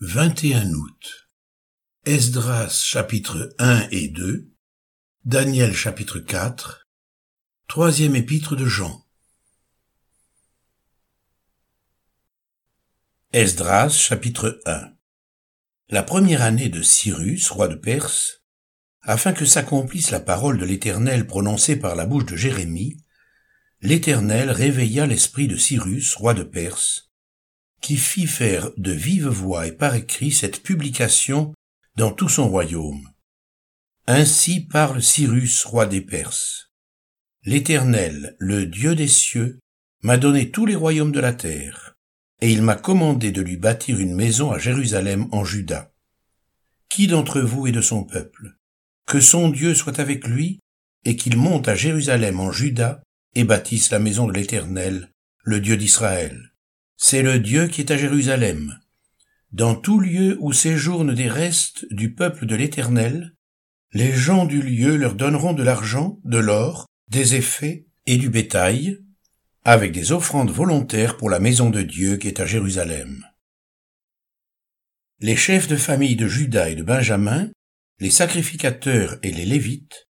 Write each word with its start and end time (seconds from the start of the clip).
21 0.00 0.74
août. 0.74 1.30
Esdras 2.04 2.82
chapitre 2.84 3.54
1 3.58 3.88
et 3.90 4.08
2. 4.08 4.46
Daniel 5.24 5.74
chapitre 5.74 6.18
4. 6.18 6.86
Troisième 7.66 8.14
épître 8.14 8.56
de 8.56 8.66
Jean. 8.66 9.06
Esdras 13.32 13.88
chapitre 13.88 14.60
1. 14.66 14.92
La 15.88 16.02
première 16.02 16.42
année 16.42 16.68
de 16.68 16.82
Cyrus, 16.82 17.48
roi 17.48 17.66
de 17.66 17.76
Perse, 17.76 18.42
afin 19.00 19.32
que 19.32 19.46
s'accomplisse 19.46 20.10
la 20.10 20.20
parole 20.20 20.58
de 20.58 20.66
l'Éternel 20.66 21.26
prononcée 21.26 21.76
par 21.76 21.96
la 21.96 22.04
bouche 22.04 22.26
de 22.26 22.36
Jérémie, 22.36 23.02
l'Éternel 23.80 24.50
réveilla 24.50 25.06
l'esprit 25.06 25.48
de 25.48 25.56
Cyrus, 25.56 26.16
roi 26.16 26.34
de 26.34 26.42
Perse, 26.42 27.05
qui 27.86 27.98
fit 27.98 28.26
faire 28.26 28.72
de 28.78 28.90
vive 28.90 29.28
voix 29.28 29.68
et 29.68 29.70
par 29.70 29.94
écrit 29.94 30.32
cette 30.32 30.60
publication 30.60 31.54
dans 31.94 32.10
tout 32.10 32.28
son 32.28 32.48
royaume. 32.48 33.08
Ainsi 34.08 34.58
parle 34.58 35.00
Cyrus, 35.00 35.64
roi 35.64 35.86
des 35.86 36.00
Perses. 36.00 36.72
L'Éternel, 37.44 38.34
le 38.40 38.66
Dieu 38.66 38.96
des 38.96 39.06
cieux, 39.06 39.60
m'a 40.02 40.16
donné 40.16 40.50
tous 40.50 40.66
les 40.66 40.74
royaumes 40.74 41.12
de 41.12 41.20
la 41.20 41.32
terre, 41.32 41.94
et 42.40 42.50
il 42.50 42.60
m'a 42.60 42.74
commandé 42.74 43.30
de 43.30 43.40
lui 43.40 43.56
bâtir 43.56 44.00
une 44.00 44.16
maison 44.16 44.50
à 44.50 44.58
Jérusalem 44.58 45.28
en 45.30 45.44
Juda. 45.44 45.92
Qui 46.88 47.06
d'entre 47.06 47.40
vous 47.40 47.68
est 47.68 47.72
de 47.72 47.80
son 47.80 48.02
peuple? 48.02 48.56
Que 49.06 49.20
son 49.20 49.48
Dieu 49.48 49.76
soit 49.76 50.00
avec 50.00 50.26
lui, 50.26 50.58
et 51.04 51.14
qu'il 51.14 51.36
monte 51.36 51.68
à 51.68 51.76
Jérusalem 51.76 52.40
en 52.40 52.50
Juda, 52.50 53.00
et 53.36 53.44
bâtisse 53.44 53.92
la 53.92 54.00
maison 54.00 54.26
de 54.26 54.32
l'Éternel, 54.32 55.12
le 55.44 55.60
Dieu 55.60 55.76
d'Israël 55.76 56.50
c'est 56.96 57.22
le 57.22 57.38
Dieu 57.38 57.68
qui 57.68 57.80
est 57.80 57.90
à 57.90 57.96
Jérusalem. 57.96 58.78
Dans 59.52 59.74
tout 59.74 60.00
lieu 60.00 60.36
où 60.40 60.52
séjournent 60.52 61.14
des 61.14 61.28
restes 61.28 61.86
du 61.90 62.14
peuple 62.14 62.46
de 62.46 62.56
l'Éternel, 62.56 63.34
les 63.92 64.12
gens 64.12 64.44
du 64.44 64.60
lieu 64.60 64.96
leur 64.96 65.14
donneront 65.14 65.52
de 65.52 65.62
l'argent, 65.62 66.18
de 66.24 66.38
l'or, 66.38 66.86
des 67.08 67.34
effets 67.34 67.86
et 68.06 68.16
du 68.16 68.28
bétail, 68.28 68.98
avec 69.64 69.92
des 69.92 70.12
offrandes 70.12 70.50
volontaires 70.50 71.16
pour 71.16 71.30
la 71.30 71.40
maison 71.40 71.70
de 71.70 71.82
Dieu 71.82 72.16
qui 72.16 72.28
est 72.28 72.40
à 72.40 72.46
Jérusalem. 72.46 73.24
Les 75.20 75.36
chefs 75.36 75.66
de 75.68 75.76
famille 75.76 76.16
de 76.16 76.28
Juda 76.28 76.68
et 76.68 76.74
de 76.74 76.82
Benjamin, 76.82 77.50
les 77.98 78.10
sacrificateurs 78.10 79.18
et 79.22 79.32
les 79.32 79.46
Lévites, 79.46 80.08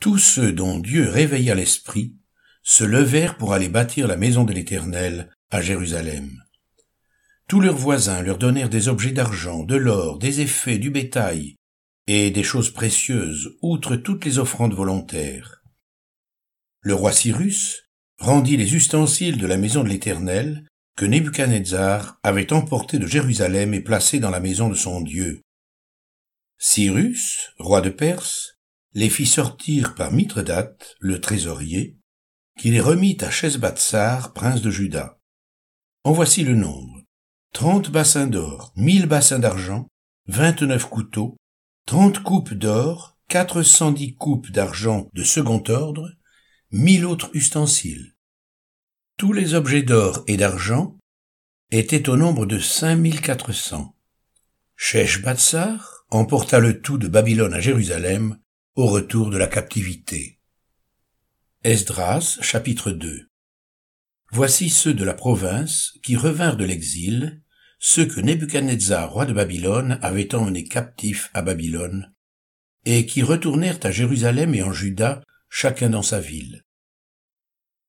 tous 0.00 0.18
ceux 0.18 0.52
dont 0.52 0.78
Dieu 0.78 1.08
réveilla 1.08 1.54
l'esprit, 1.54 2.16
se 2.62 2.84
levèrent 2.84 3.38
pour 3.38 3.54
aller 3.54 3.68
bâtir 3.68 4.06
la 4.06 4.16
maison 4.16 4.44
de 4.44 4.52
l'Éternel 4.52 5.30
à 5.52 5.60
Jérusalem. 5.60 6.42
Tous 7.46 7.60
leurs 7.60 7.76
voisins 7.76 8.22
leur 8.22 8.38
donnèrent 8.38 8.70
des 8.70 8.88
objets 8.88 9.12
d'argent, 9.12 9.62
de 9.62 9.76
l'or, 9.76 10.18
des 10.18 10.40
effets, 10.40 10.78
du 10.78 10.90
bétail, 10.90 11.56
et 12.06 12.30
des 12.30 12.42
choses 12.42 12.70
précieuses, 12.70 13.56
outre 13.60 13.96
toutes 13.96 14.24
les 14.24 14.38
offrandes 14.38 14.72
volontaires. 14.72 15.62
Le 16.80 16.94
roi 16.94 17.12
Cyrus 17.12 17.82
rendit 18.18 18.56
les 18.56 18.74
ustensiles 18.74 19.36
de 19.36 19.46
la 19.46 19.58
maison 19.58 19.84
de 19.84 19.90
l'Éternel 19.90 20.66
que 20.96 21.04
Nebuchadnezzar 21.04 22.18
avait 22.22 22.52
emportés 22.52 22.98
de 22.98 23.06
Jérusalem 23.06 23.74
et 23.74 23.80
placés 23.80 24.20
dans 24.20 24.30
la 24.30 24.40
maison 24.40 24.70
de 24.70 24.74
son 24.74 25.02
Dieu. 25.02 25.42
Cyrus, 26.58 27.50
roi 27.58 27.82
de 27.82 27.90
Perse, 27.90 28.54
les 28.94 29.10
fit 29.10 29.26
sortir 29.26 29.94
par 29.94 30.12
Mithredate, 30.12 30.96
le 31.00 31.20
trésorier, 31.20 31.98
qui 32.58 32.70
les 32.70 32.80
remit 32.80 33.18
à 33.20 33.30
Shesbatsar, 33.30 34.32
prince 34.32 34.62
de 34.62 34.70
Juda. 34.70 35.18
En 36.04 36.12
voici 36.12 36.42
le 36.42 36.56
nombre. 36.56 37.04
Trente 37.52 37.90
bassins 37.90 38.26
d'or, 38.26 38.72
mille 38.74 39.06
bassins 39.06 39.38
d'argent, 39.38 39.86
vingt-neuf 40.26 40.86
couteaux, 40.86 41.36
trente 41.86 42.24
coupes 42.24 42.54
d'or, 42.54 43.16
quatre 43.28 43.62
cent 43.62 43.92
dix 43.92 44.16
coupes 44.16 44.50
d'argent 44.50 45.08
de 45.12 45.22
second 45.22 45.62
ordre, 45.68 46.10
mille 46.72 47.04
autres 47.04 47.30
ustensiles. 47.34 48.16
Tous 49.16 49.32
les 49.32 49.54
objets 49.54 49.82
d'or 49.82 50.24
et 50.26 50.36
d'argent 50.36 50.98
étaient 51.70 52.08
au 52.08 52.16
nombre 52.16 52.46
de 52.46 52.58
cinq 52.58 52.96
mille 52.96 53.20
quatre 53.20 53.52
cents. 53.52 53.94
Sheshbatsar 54.74 56.04
emporta 56.10 56.58
le 56.58 56.80
tout 56.80 56.98
de 56.98 57.06
Babylone 57.06 57.54
à 57.54 57.60
Jérusalem 57.60 58.38
au 58.74 58.86
retour 58.86 59.30
de 59.30 59.38
la 59.38 59.46
captivité. 59.46 60.40
Esdras 61.62 62.38
chapitre 62.40 62.90
2 62.90 63.31
Voici 64.34 64.70
ceux 64.70 64.94
de 64.94 65.04
la 65.04 65.12
province 65.12 65.92
qui 66.02 66.16
revinrent 66.16 66.56
de 66.56 66.64
l'exil, 66.64 67.42
ceux 67.78 68.06
que 68.06 68.18
Nebuchadnezzar, 68.18 69.12
roi 69.12 69.26
de 69.26 69.34
Babylone, 69.34 69.98
avait 70.00 70.34
emmenés 70.34 70.64
captifs 70.64 71.28
à 71.34 71.42
Babylone, 71.42 72.14
et 72.86 73.04
qui 73.04 73.22
retournèrent 73.22 73.80
à 73.82 73.90
Jérusalem 73.90 74.54
et 74.54 74.62
en 74.62 74.72
Juda, 74.72 75.22
chacun 75.50 75.90
dans 75.90 76.02
sa 76.02 76.18
ville. 76.18 76.64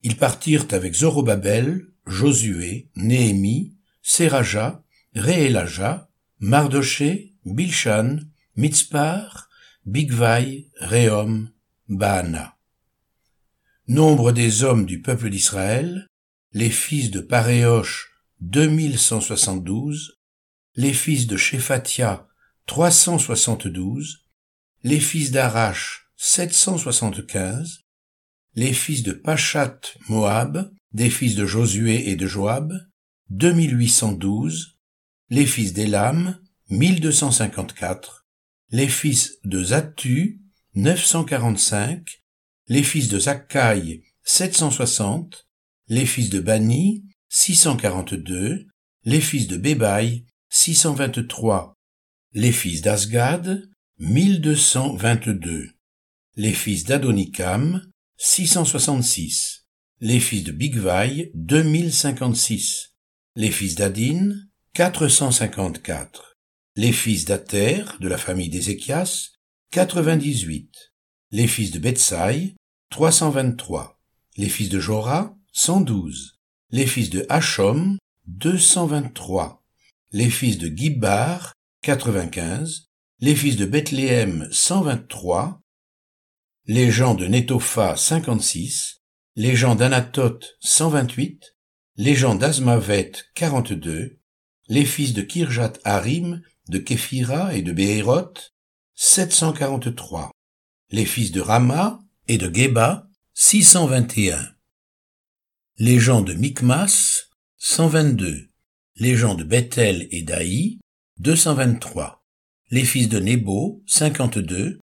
Ils 0.02 0.18
partirent 0.18 0.68
avec 0.72 0.96
Zorobabel, 0.96 1.88
Josué, 2.08 2.90
Néhémie, 2.98 3.78
Seraja, 4.02 4.84
Réélaja, 5.16 6.10
Mardoché, 6.40 7.36
Bilshan, 7.46 8.18
Mitzpar, 8.58 9.48
Bigvai, 9.86 10.70
Réhom, 10.82 11.52
Baana. 11.88 12.58
Nombre 13.88 14.34
des 14.34 14.64
hommes 14.64 14.86
du 14.86 15.02
peuple 15.02 15.30
d'Israël, 15.30 16.10
les 16.54 16.70
fils 16.70 17.10
de 17.10 17.20
Paréoche 17.20 18.12
2172, 18.42 20.20
les 20.76 20.94
fils 20.94 21.26
de 21.26 21.36
Shephatia 21.36 22.28
372, 22.68 24.28
les 24.84 25.00
fils 25.00 25.32
d'Arash 25.32 26.12
775, 26.16 27.86
les 28.54 28.72
fils 28.74 29.02
de 29.02 29.14
Pachat 29.14 29.80
Moab, 30.10 30.72
des 30.92 31.10
fils 31.10 31.34
de 31.34 31.48
Josué 31.48 32.10
et 32.10 32.16
de 32.16 32.28
Joab 32.28 32.72
2812, 33.32 34.78
les 35.30 35.48
fils 35.48 35.74
d'Elam 35.74 36.40
1254, 36.70 38.28
les 38.70 38.88
fils 38.88 39.40
de 39.44 39.64
Zatu 39.64 40.40
945, 40.76 42.22
les 42.68 42.84
fils 42.84 43.08
de 43.08 43.18
Zakkai 43.18 44.04
760, 44.24 45.43
les 45.88 46.06
fils 46.06 46.30
de 46.30 46.40
Bani, 46.40 47.04
642, 47.30 48.68
les 49.06 49.22
fils 49.22 49.48
de 49.48 49.58
Bébaï, 49.58 50.26
623, 50.50 51.74
les 52.34 52.52
fils 52.52 52.82
d'Asgad, 52.82 53.70
1222, 54.00 55.72
les 56.36 56.54
fils 56.54 56.86
d'Adonikam, 56.86 57.82
666, 58.18 59.66
les 60.00 60.20
fils 60.20 60.44
de 60.44 60.52
Bigvaï, 60.52 61.32
2056, 61.36 62.94
les 63.36 63.52
fils 63.52 63.76
d'Adin, 63.76 64.36
454, 64.74 66.36
les 66.76 66.92
fils 66.92 67.26
d'Ater, 67.26 67.98
de 68.00 68.08
la 68.08 68.18
famille 68.18 68.50
d'Ézéchias, 68.50 69.32
98, 69.72 70.94
les 71.32 71.48
fils 71.48 71.72
de 71.72 71.80
Betsaï, 71.80 72.56
323, 72.90 74.00
les 74.38 74.50
fils 74.50 74.70
de 74.70 74.80
Jorah, 74.80 75.36
112. 75.56 76.40
Les 76.72 76.88
fils 76.88 77.12
de 77.12 77.28
Hachom, 77.30 78.00
223. 78.26 79.64
Les 80.12 80.32
fils 80.32 80.58
de 80.58 80.68
Gibbar, 80.68 81.54
95. 81.84 82.88
Les 83.20 83.36
fils 83.36 83.56
de 83.56 83.66
Bethléem, 83.68 84.48
123. 84.52 85.62
Les 86.66 86.90
gens 86.90 87.14
de 87.14 87.28
Netopha, 87.28 87.96
56. 87.96 89.02
Les 89.36 89.56
gens 89.56 89.76
d'Anatoth, 89.76 90.56
128. 90.62 91.56
Les 91.98 92.16
gens 92.16 92.34
d'Azmavet, 92.34 93.12
42. 93.36 94.18
Les 94.70 94.86
fils 94.86 95.14
de 95.14 95.22
Kirjat 95.22 95.74
Harim, 95.84 96.42
de 96.68 96.80
Képhira 96.80 97.54
et 97.54 97.62
de 97.62 97.74
Béhéroth, 97.74 98.56
743. 98.96 100.32
Les 100.90 101.06
fils 101.06 101.32
de 101.32 101.42
Rama 101.42 102.00
et 102.28 102.40
de 102.40 102.52
Geba, 102.52 103.08
621 103.36 104.53
les 105.80 106.00
gens 106.00 106.22
de 106.22 106.34
Micmas, 106.34 107.30
122, 107.58 108.52
les 108.98 109.16
gens 109.16 109.34
de 109.34 109.44
Bethel 109.44 110.08
et 110.12 110.22
d'Aï, 110.22 110.80
223, 111.18 112.24
les 112.70 112.86
fils 112.86 113.10
de 113.10 113.20
Nebo, 113.20 113.84
52, 113.88 114.80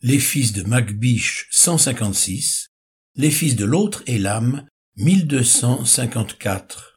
les 0.00 0.18
fils 0.18 0.52
de 0.52 0.64
Magbish, 0.64 1.46
156, 1.52 2.70
les 3.14 3.30
fils 3.30 3.54
de 3.54 3.64
l'autre 3.64 4.02
Elam, 4.08 4.66
1254, 4.96 6.96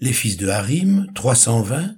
les 0.00 0.12
fils 0.12 0.36
de 0.36 0.48
Harim, 0.48 1.06
320, 1.14 1.94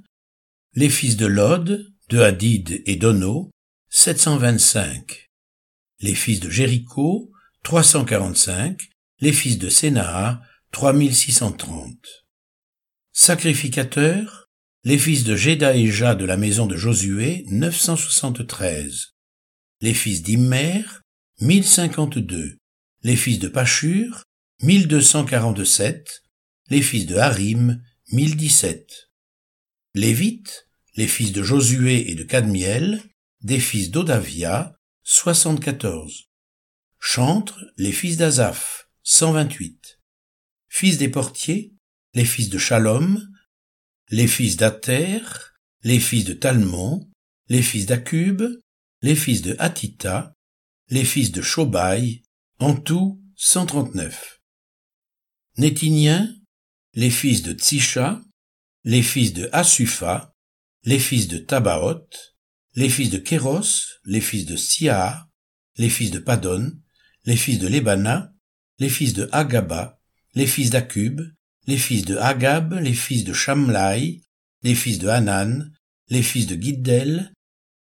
les 0.75 0.91
fils 0.91 1.17
de 1.17 1.25
Lod, 1.25 1.87
de 2.11 2.21
Hadid 2.21 2.83
et 2.85 2.97
d'Ono, 2.97 3.51
725, 3.89 5.31
les 6.01 6.15
fils 6.15 6.41
de 6.41 6.51
Jéricho, 6.51 7.33
345, 7.63 8.91
les 9.21 9.33
fils 9.33 9.59
de 9.59 9.71
Sénaa, 9.71 10.43
3630. 10.79 11.99
Sacrificateurs, 13.11 14.49
Les 14.85 14.97
fils 14.97 15.25
de 15.25 15.35
Jédaéja 15.35 16.15
de 16.15 16.25
la 16.25 16.37
maison 16.37 16.67
de 16.67 16.77
Josué, 16.77 17.45
973. 17.49 19.17
Les 19.81 19.93
fils 19.93 20.23
d'Immer, 20.23 20.85
1052. 21.41 22.59
Les 23.03 23.17
fils 23.17 23.41
de 23.41 23.49
Pachur, 23.49 24.23
1247. 24.63 26.23
Les 26.71 26.81
fils 26.81 27.07
de 27.07 27.17
Harim, 27.17 27.83
1017. 28.13 29.11
Lévites, 29.95 30.69
les 30.95 31.09
fils 31.09 31.33
de 31.33 31.43
Josué 31.43 32.09
et 32.09 32.15
de 32.15 32.23
Cadmiel, 32.23 33.03
des 33.41 33.59
fils 33.59 33.91
d'Odavia, 33.91 34.77
74. 35.03 36.29
Chantres, 37.01 37.65
les 37.79 37.91
fils 37.91 38.17
d'Azaph, 38.17 38.87
128. 39.03 39.98
Fils 40.81 40.97
des 40.97 41.09
portiers, 41.09 41.75
les 42.15 42.25
fils 42.25 42.51
de 42.51 42.57
Shalom, 42.57 43.21
les 44.11 44.29
fils 44.29 44.57
d'Ater, 44.57 45.57
les 45.83 45.99
fils 45.99 46.25
de 46.25 46.35
Talmon, 46.35 47.11
les 47.49 47.63
fils 47.63 47.87
d'Akub, 47.87 48.45
les 49.03 49.17
fils 49.17 49.43
de 49.43 49.57
Hatita, 49.59 50.37
les 50.89 51.05
fils 51.05 51.33
de 51.33 51.43
Shobai, 51.43 52.23
en 52.61 52.77
tout 52.77 53.21
139. 53.35 54.41
Nétiniens, 55.57 56.33
les 56.95 57.11
fils 57.11 57.43
de 57.43 57.55
Tsisha, 57.55 58.23
les 58.85 59.03
fils 59.03 59.33
de 59.33 59.51
Asufa, 59.53 60.33
les 60.85 61.01
fils 61.01 61.27
de 61.27 61.39
Tabaoth, 61.39 62.37
les 62.77 62.89
fils 62.89 63.11
de 63.11 63.19
Kéros, 63.19 63.99
les 64.05 64.21
fils 64.21 64.47
de 64.47 64.55
Sia, 64.55 65.29
les 65.77 65.91
fils 65.91 66.13
de 66.13 66.21
Padon, 66.21 66.71
les 67.25 67.37
fils 67.37 67.59
de 67.59 67.67
Lebana, 67.67 68.33
les 68.79 68.89
fils 68.89 69.13
de 69.13 69.29
Agaba, 69.33 69.98
les 70.39 70.47
fils 70.47 70.71
d'Akub, 70.71 71.21
les 71.67 71.77
fils 71.77 72.05
de 72.05 72.17
Agab, 72.17 72.75
les 72.75 72.95
fils 72.95 73.25
de 73.25 73.33
Shamlai, 73.33 74.21
les 74.63 74.77
fils 74.77 75.01
de 75.01 75.09
Hanan, 75.09 75.73
les 76.11 76.23
fils 76.23 76.47
de 76.47 76.55
Giddel, 76.55 77.33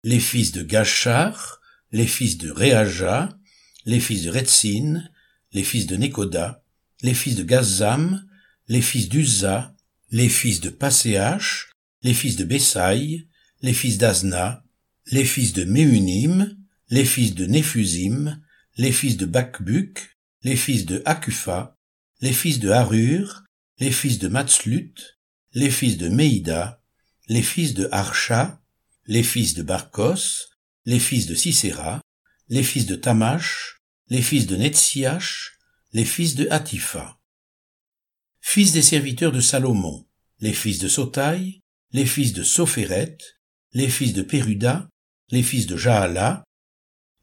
les 0.04 0.20
fils 0.20 0.54
de 0.54 0.64
Gachar, 0.64 1.62
les 1.92 2.08
fils 2.08 2.40
de 2.40 2.50
Réaja, 2.50 3.38
les 3.86 4.00
fils 4.00 4.24
de 4.24 4.32
Retzin, 4.32 5.08
les 5.52 5.62
fils 5.62 5.86
de 5.86 5.98
Nekoda, 5.98 6.64
les 7.04 7.14
fils 7.14 7.36
de 7.36 7.44
Gazam, 7.44 8.26
les 8.68 8.82
fils 8.82 9.08
d'Uza, 9.08 9.76
les 10.10 10.28
fils 10.28 10.60
de 10.60 10.72
Paséach, 10.72 11.70
les 12.02 12.16
fils 12.16 12.38
de 12.38 12.44
Bessaï, 12.44 13.28
les 13.62 13.74
fils 13.74 14.00
d'Azna, 14.00 14.64
les 15.12 15.26
fils 15.26 15.54
de 15.54 15.64
Méunim, 15.64 16.58
les 16.90 17.06
fils 17.06 17.36
de 17.36 17.46
Néphusim, 17.46 18.42
les 18.78 18.92
fils 18.92 19.16
de 19.16 19.28
Bakbuk, 19.28 20.18
les 20.42 20.56
fils 20.56 20.88
de 20.88 21.04
Akufa, 21.06 21.77
les 22.20 22.34
fils 22.34 22.60
de 22.60 22.70
Harur, 22.70 23.44
les 23.80 23.92
fils 23.92 24.18
de 24.18 24.28
Matslut, 24.28 25.20
les 25.54 25.70
fils 25.70 25.98
de 25.98 26.10
Meïda, 26.10 26.82
les 27.28 27.44
fils 27.44 27.74
de 27.74 27.88
Archa, 27.92 28.62
les 29.06 29.24
fils 29.24 29.54
de 29.54 29.64
Barkos, 29.64 30.50
les 30.86 31.00
fils 31.00 31.28
de 31.28 31.36
Sisera, 31.36 32.02
les 32.50 32.64
fils 32.64 32.86
de 32.86 32.96
Tamash, 32.96 33.78
les 34.10 34.22
fils 34.22 34.48
de 34.48 34.56
Netsiach, 34.56 35.58
les 35.94 36.06
fils 36.06 36.36
de 36.36 36.48
Hatifa. 36.50 37.20
Fils 38.42 38.72
des 38.72 38.82
serviteurs 38.82 39.32
de 39.32 39.42
Salomon, 39.42 40.08
les 40.40 40.54
fils 40.54 40.80
de 40.80 40.88
Sotaï, 40.88 41.62
les 41.92 42.06
fils 42.06 42.34
de 42.34 42.44
Sophéret, 42.44 43.18
les 43.74 43.90
fils 43.90 44.14
de 44.14 44.22
Péruda, 44.22 44.90
les 45.30 45.44
fils 45.44 45.68
de 45.68 45.78
Jahala, 45.78 46.44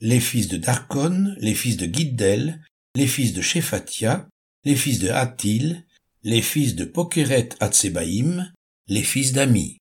les 0.00 0.20
fils 0.20 0.48
de 0.48 0.56
Darkon, 0.56 1.34
les 1.38 1.54
fils 1.54 1.76
de 1.76 1.86
Giddel, 1.86 2.62
les 2.94 3.06
fils 3.06 3.32
de 3.32 3.40
Shephatia, 3.40 4.28
les 4.64 4.76
fils 4.76 4.98
de 4.98 5.10
Hatil, 5.10 5.84
les 6.22 6.40
fils 6.40 6.74
de 6.74 6.84
Pokeret 6.84 7.50
Hatsebaïm, 7.60 8.50
les 8.88 9.02
fils 9.02 9.32
d'Ami. 9.32 9.78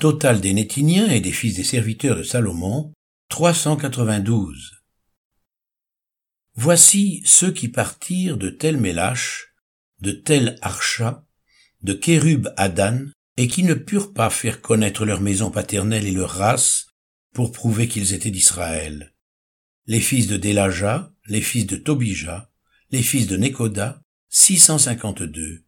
Total 0.00 0.40
des 0.40 0.52
Nétiniens 0.52 1.08
et 1.08 1.20
des 1.20 1.32
fils 1.32 1.54
des 1.54 1.64
serviteurs 1.64 2.16
de 2.16 2.22
Salomon, 2.24 2.92
392. 3.28 4.82
Voici 6.54 7.22
ceux 7.24 7.52
qui 7.52 7.68
partirent 7.68 8.36
de 8.36 8.50
Tel 8.50 8.78
Mélache, 8.78 9.54
de 10.00 10.10
Tel 10.10 10.58
Archa, 10.60 11.24
de 11.82 11.92
Kérub 11.92 12.48
Adan, 12.56 13.06
et 13.36 13.46
qui 13.46 13.62
ne 13.62 13.74
purent 13.74 14.12
pas 14.12 14.30
faire 14.30 14.60
connaître 14.60 15.04
leur 15.04 15.20
maison 15.20 15.52
paternelle 15.52 16.06
et 16.06 16.12
leur 16.12 16.30
race, 16.30 16.86
pour 17.32 17.52
prouver 17.52 17.86
qu'ils 17.86 18.12
étaient 18.12 18.32
d'Israël. 18.32 19.14
Les 19.86 20.00
fils 20.00 20.26
de 20.26 20.36
Délaja, 20.36 21.12
les 21.26 21.40
fils 21.40 21.66
de 21.66 21.76
Tobija, 21.76 22.50
les 22.90 23.02
fils 23.02 23.26
de 23.26 23.36
Nekoda, 23.36 24.00
652. 24.30 25.64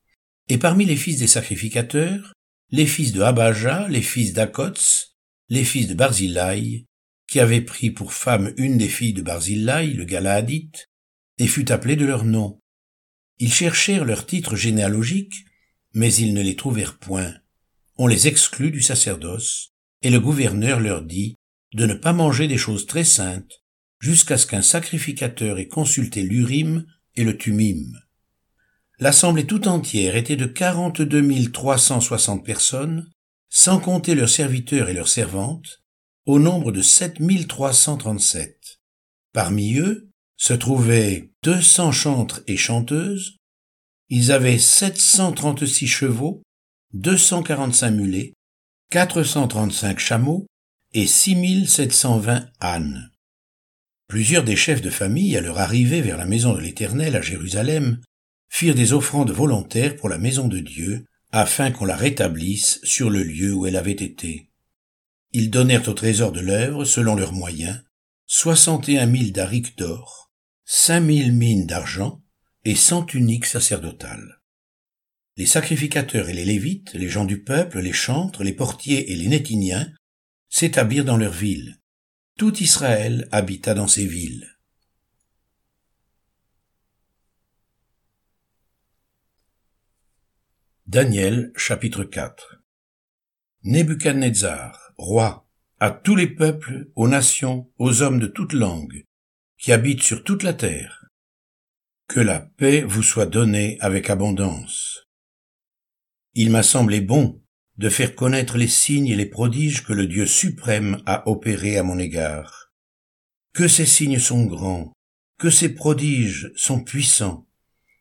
Et 0.49 0.58
parmi 0.58 0.87
les 0.87 0.96
fils 0.96 1.19
des 1.19 1.26
sacrificateurs, 1.26 2.32
les 2.70 2.87
fils 2.87 3.12
de 3.12 3.20
Abaja, 3.20 3.88
les 3.88 4.00
fils 4.00 4.32
d'Akots, 4.32 5.08
les 5.49 5.64
fils 5.64 5.87
de 5.87 5.94
Barzillai, 5.94 6.87
qui 7.28 7.40
avaient 7.40 7.61
pris 7.61 7.90
pour 7.90 8.12
femme 8.12 8.55
une 8.56 8.78
des 8.78 8.88
filles 8.88 9.12
de 9.12 9.22
Barzillai, 9.22 9.93
le 9.93 10.05
Galaadite, 10.05 10.88
et 11.38 11.46
fut 11.46 11.70
appelé 11.70 11.94
de 11.96 12.06
leur 12.06 12.25
nom. 12.25 12.58
Ils 13.38 13.52
cherchèrent 13.52 14.05
leur 14.05 14.26
titre 14.26 14.56
généalogique, 14.56 15.44
mais 15.93 16.12
ils 16.14 16.32
ne 16.32 16.43
les 16.43 16.56
trouvèrent 16.56 16.99
point. 16.99 17.34
On 17.99 18.06
les 18.06 18.28
exclut 18.28 18.70
du 18.70 18.81
sacerdoce, 18.81 19.75
et 20.02 20.11
le 20.11 20.20
gouverneur 20.20 20.81
leur 20.81 21.02
dit, 21.02 21.37
de 21.75 21.87
ne 21.87 21.94
pas 21.94 22.12
manger 22.12 22.49
des 22.49 22.58
choses 22.58 22.87
très 22.87 23.05
saintes 23.05 23.62
jusqu'à 24.00 24.38
ce 24.38 24.46
qu'un 24.46 24.62
sacrificateur 24.62 25.58
ait 25.58 25.69
consulté 25.69 26.22
l'Urim 26.22 26.87
et 27.17 27.25
le 27.25 27.37
Tumim. 27.37 27.99
L'assemblée 28.99 29.47
tout 29.47 29.67
entière 29.67 30.17
était 30.17 30.37
de 30.37 30.47
42 30.47 31.51
360 31.51 32.45
personnes, 32.45 33.11
sans 33.49 33.81
compter 33.81 34.15
leurs 34.15 34.29
serviteurs 34.29 34.89
et 34.89 34.95
leurs 34.95 35.09
servantes, 35.09 35.83
au 36.27 36.39
nombre 36.39 36.71
de 36.71 36.83
7 36.83 37.19
337. 37.49 38.81
Parmi 39.33 39.79
eux 39.79 40.11
se 40.37 40.53
trouvaient 40.53 41.31
200 41.43 41.93
chantres 41.93 42.43
et 42.47 42.57
chanteuses, 42.57 43.37
ils 44.09 44.33
avaient 44.33 44.59
736 44.59 45.87
chevaux, 45.87 46.43
245 46.95 47.91
mulets, 47.91 48.33
435 48.91 49.99
chameaux, 49.99 50.47
et 50.93 51.06
6720 51.06 52.49
ânes. 52.61 53.10
Plusieurs 54.11 54.43
des 54.43 54.57
chefs 54.57 54.83
de 54.83 54.91
famille, 54.91 55.37
à 55.37 55.41
leur 55.41 55.61
arrivée 55.61 56.03
vers 56.03 56.17
la 56.17 56.27
maison 56.27 56.53
de 56.53 56.61
l'Éternel 56.61 57.15
à 57.15 57.23
Jérusalem, 57.23 58.01
firent 58.49 58.75
des 58.75 58.93
offrandes 58.93 59.31
volontaires 59.31 59.95
pour 59.95 60.09
la 60.09 60.19
maison 60.19 60.49
de 60.49 60.59
Dieu, 60.59 61.05
afin 61.31 61.71
qu'on 61.71 61.85
la 61.85 61.95
rétablisse 61.95 62.81
sur 62.83 63.09
le 63.09 63.23
lieu 63.23 63.55
où 63.55 63.67
elle 63.67 63.77
avait 63.77 63.93
été. 63.93 64.51
Ils 65.31 65.49
donnèrent 65.49 65.89
au 65.89 65.93
trésor 65.93 66.32
de 66.32 66.41
l'œuvre, 66.41 66.84
selon 66.84 67.15
leurs 67.15 67.32
moyens, 67.32 67.84
soixante 68.27 68.89
et 68.89 68.99
un 68.99 69.06
mille 69.06 69.32
d'arics 69.32 69.79
d'or, 69.79 70.32
cinq 70.65 71.03
mille 71.03 71.32
mines 71.32 71.67
d'argent 71.67 72.20
et 72.65 72.75
cent 72.75 73.05
tuniques 73.05 73.46
sacerdotales. 73.46 74.41
Les 75.37 75.46
sacrificateurs 75.46 76.29
et 76.29 76.34
les 76.34 76.44
lévites, 76.44 76.94
les 76.94 77.08
gens 77.08 77.27
du 77.27 77.44
peuple, 77.44 77.79
les 77.79 77.93
chantres, 77.93 78.43
les 78.43 78.55
portiers 78.55 79.13
et 79.13 79.15
les 79.15 79.29
nétiniens 79.29 79.89
s'établirent 80.49 81.05
dans 81.05 81.17
leurs 81.17 81.31
villes. 81.32 81.80
Tout 82.41 82.63
Israël 82.63 83.29
habita 83.32 83.75
dans 83.75 83.87
ces 83.87 84.06
villes. 84.06 84.49
Daniel 90.87 91.53
chapitre 91.55 92.03
4 92.03 92.63
Nebuchadnezzar, 93.65 94.94
roi, 94.97 95.47
à 95.81 95.91
tous 95.91 96.17
les 96.17 96.29
peuples, 96.29 96.91
aux 96.97 97.09
nations, 97.09 97.70
aux 97.77 98.01
hommes 98.01 98.19
de 98.19 98.27
toute 98.27 98.55
langue, 98.55 99.05
qui 99.59 99.70
habitent 99.70 100.03
sur 100.03 100.25
toute 100.25 100.43
la 100.43 100.55
terre. 100.55 101.05
Que 102.09 102.20
la 102.20 102.41
paix 102.41 102.81
vous 102.81 103.03
soit 103.03 103.27
donnée 103.27 103.77
avec 103.81 104.09
abondance. 104.09 105.11
Il 106.32 106.49
m'a 106.49 106.63
semblé 106.63 107.03
bon 107.03 107.40
de 107.81 107.89
faire 107.89 108.15
connaître 108.15 108.58
les 108.58 108.69
signes 108.69 109.08
et 109.08 109.17
les 109.17 109.25
prodiges 109.25 109.84
que 109.84 109.94
le 109.94 110.06
Dieu 110.06 110.27
suprême 110.27 111.03
a 111.06 111.27
opérés 111.27 111.79
à 111.79 111.82
mon 111.82 111.99
égard. 111.99 112.70
Que 113.55 113.69
ces 113.69 113.87
signes 113.87 114.19
sont 114.19 114.44
grands, 114.44 114.93
que 115.39 115.49
ces 115.49 115.70
prodiges 115.70 116.53
sont 116.56 116.84
puissants. 116.84 117.49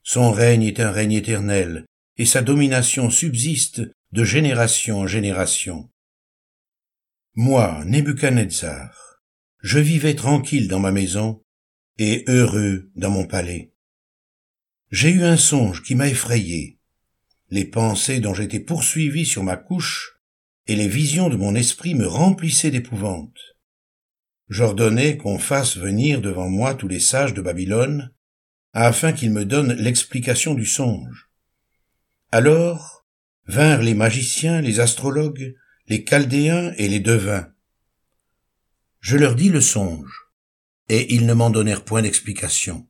Son 0.04 0.32
règne 0.32 0.64
est 0.64 0.82
un 0.82 0.92
règne 0.92 1.14
éternel, 1.14 1.86
et 2.18 2.26
sa 2.26 2.42
domination 2.42 3.10
subsiste 3.10 3.82
de 4.12 4.24
génération 4.26 5.00
en 5.00 5.08
génération. 5.08 5.90
Moi, 7.36 7.82
Nebuchadnezzar, 7.86 9.22
je 9.62 9.80
vivais 9.80 10.16
tranquille 10.16 10.68
dans 10.68 10.82
ma 10.82 10.92
maison, 10.92 11.42
et 11.98 12.26
heureux 12.28 12.92
dans 12.96 13.12
mon 13.12 13.26
palais. 13.26 13.72
J'ai 14.92 15.12
eu 15.12 15.24
un 15.24 15.38
songe 15.38 15.84
qui 15.84 15.96
m'a 15.96 16.10
effrayé 16.10 16.79
les 17.50 17.66
pensées 17.66 18.20
dont 18.20 18.34
j'étais 18.34 18.60
poursuivi 18.60 19.26
sur 19.26 19.44
ma 19.44 19.58
couche, 19.58 20.20
et 20.68 20.76
les 20.76 20.88
visions 20.88 21.30
de 21.30 21.36
mon 21.36 21.56
esprit 21.56 21.96
me 21.96 22.08
remplissaient 22.08 22.72
d'épouvante. 22.72 23.38
J'ordonnai 24.50 25.18
qu'on 25.18 25.40
fasse 25.40 25.78
venir 25.78 26.22
devant 26.22 26.50
moi 26.50 26.76
tous 26.76 26.88
les 26.88 27.00
sages 27.00 27.34
de 27.34 27.42
Babylone, 27.42 28.14
afin 28.74 29.14
qu'ils 29.14 29.32
me 29.32 29.46
donnent 29.46 29.74
l'explication 29.74 30.54
du 30.54 30.66
songe. 30.66 31.30
Alors 32.32 33.08
vinrent 33.48 33.82
les 33.82 33.96
magiciens, 33.96 34.62
les 34.62 34.80
astrologues, 34.80 35.56
les 35.88 36.06
chaldéens 36.06 36.72
et 36.78 36.88
les 36.88 37.00
devins. 37.00 37.52
Je 39.00 39.18
leur 39.18 39.36
dis 39.36 39.50
le 39.50 39.62
songe, 39.62 40.28
et 40.88 41.14
ils 41.16 41.26
ne 41.26 41.34
m'en 41.34 41.50
donnèrent 41.50 41.86
point 41.86 42.04
d'explication. 42.04 42.88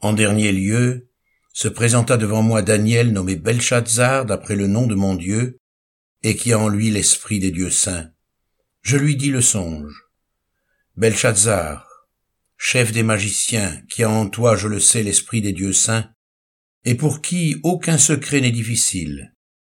En 0.00 0.14
dernier 0.14 0.52
lieu, 0.52 1.10
se 1.54 1.68
présenta 1.68 2.16
devant 2.16 2.42
moi 2.42 2.62
Daniel 2.62 3.12
nommé 3.12 3.36
Belshazzar 3.36 4.26
d'après 4.26 4.56
le 4.56 4.66
nom 4.66 4.88
de 4.88 4.96
mon 4.96 5.14
Dieu, 5.14 5.60
et 6.24 6.34
qui 6.34 6.52
a 6.52 6.58
en 6.58 6.68
lui 6.68 6.90
l'esprit 6.90 7.38
des 7.38 7.52
dieux 7.52 7.70
saints. 7.70 8.10
Je 8.82 8.96
lui 8.96 9.16
dis 9.16 9.30
le 9.30 9.40
songe. 9.40 10.02
Belshazzar, 10.96 11.88
chef 12.56 12.90
des 12.90 13.04
magiciens, 13.04 13.80
qui 13.88 14.02
a 14.02 14.10
en 14.10 14.28
toi, 14.28 14.56
je 14.56 14.66
le 14.66 14.80
sais, 14.80 15.04
l'esprit 15.04 15.42
des 15.42 15.52
dieux 15.52 15.72
saints, 15.72 16.10
et 16.84 16.96
pour 16.96 17.22
qui 17.22 17.60
aucun 17.62 17.98
secret 17.98 18.40
n'est 18.40 18.50
difficile, 18.50 19.32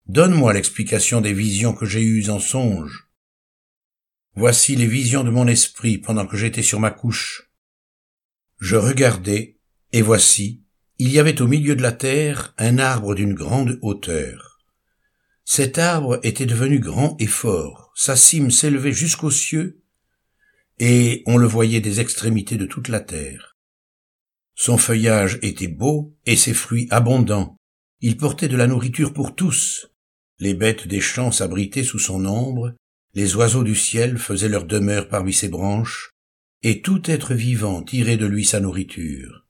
donne-moi 0.06 0.54
l'explication 0.54 1.20
des 1.20 1.34
visions 1.34 1.74
que 1.74 1.84
j'ai 1.84 2.02
eues 2.02 2.30
en 2.30 2.40
songe. 2.40 3.10
Voici 4.34 4.76
les 4.76 4.86
visions 4.86 5.24
de 5.24 5.30
mon 5.30 5.46
esprit 5.46 5.98
pendant 5.98 6.26
que 6.26 6.38
j'étais 6.38 6.62
sur 6.62 6.80
ma 6.80 6.90
couche. 6.90 7.50
Je 8.60 8.76
regardais, 8.76 9.58
et 9.92 10.00
voici, 10.00 10.65
il 10.98 11.12
y 11.12 11.18
avait 11.18 11.42
au 11.42 11.46
milieu 11.46 11.76
de 11.76 11.82
la 11.82 11.92
terre 11.92 12.54
un 12.56 12.78
arbre 12.78 13.14
d'une 13.14 13.34
grande 13.34 13.78
hauteur. 13.82 14.62
Cet 15.44 15.78
arbre 15.78 16.18
était 16.22 16.46
devenu 16.46 16.80
grand 16.80 17.16
et 17.20 17.26
fort, 17.26 17.92
sa 17.94 18.16
cime 18.16 18.50
s'élevait 18.50 18.92
jusqu'aux 18.92 19.30
cieux, 19.30 19.82
et 20.78 21.22
on 21.26 21.36
le 21.36 21.46
voyait 21.46 21.80
des 21.80 22.00
extrémités 22.00 22.56
de 22.56 22.66
toute 22.66 22.88
la 22.88 23.00
terre. 23.00 23.56
Son 24.54 24.78
feuillage 24.78 25.38
était 25.42 25.68
beau 25.68 26.16
et 26.24 26.36
ses 26.36 26.54
fruits 26.54 26.88
abondants. 26.90 27.56
Il 28.00 28.16
portait 28.16 28.48
de 28.48 28.56
la 28.56 28.66
nourriture 28.66 29.12
pour 29.12 29.34
tous. 29.34 29.88
Les 30.38 30.54
bêtes 30.54 30.88
des 30.88 31.00
champs 31.00 31.30
s'abritaient 31.30 31.84
sous 31.84 31.98
son 31.98 32.24
ombre, 32.24 32.74
les 33.14 33.36
oiseaux 33.36 33.64
du 33.64 33.74
ciel 33.74 34.18
faisaient 34.18 34.48
leur 34.48 34.64
demeure 34.64 35.08
parmi 35.08 35.32
ses 35.32 35.48
branches, 35.48 36.10
et 36.62 36.80
tout 36.80 37.10
être 37.10 37.34
vivant 37.34 37.82
tirait 37.82 38.16
de 38.16 38.26
lui 38.26 38.44
sa 38.44 38.60
nourriture. 38.60 39.45